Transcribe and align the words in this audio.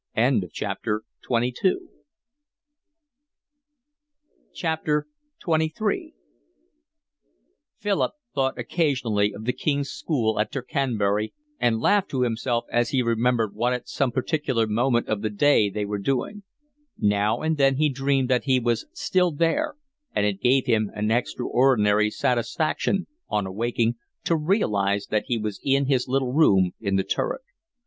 XXIII 0.17 1.43
Philip 7.77 8.11
thought 8.33 8.57
occasionally 8.57 9.31
of 9.33 9.45
the 9.45 9.53
King's 9.53 9.89
School 9.91 10.39
at 10.39 10.51
Tercanbury, 10.51 11.33
and 11.59 11.79
laughed 11.79 12.09
to 12.09 12.23
himself 12.23 12.65
as 12.71 12.89
he 12.89 13.03
remembered 13.03 13.53
what 13.53 13.73
at 13.73 13.87
some 13.87 14.11
particular 14.11 14.65
moment 14.65 15.07
of 15.07 15.21
the 15.21 15.29
day 15.29 15.69
they 15.69 15.85
were 15.85 15.99
doing. 15.99 16.41
Now 16.97 17.43
and 17.43 17.57
then 17.57 17.75
he 17.75 17.87
dreamed 17.89 18.27
that 18.31 18.45
he 18.45 18.59
was 18.59 18.81
there 18.85 18.89
still, 18.95 19.35
and 19.45 20.25
it 20.25 20.41
gave 20.41 20.65
him 20.65 20.89
an 20.95 21.11
extraordinary 21.11 22.09
satisfaction, 22.09 23.05
on 23.29 23.45
awaking, 23.45 23.97
to 24.23 24.35
realise 24.35 25.05
that 25.05 25.25
he 25.27 25.37
was 25.37 25.59
in 25.63 25.85
his 25.85 26.07
little 26.07 26.33
room 26.33 26.71
in 26.79 26.95
the 26.95 27.03
turret. 27.03 27.41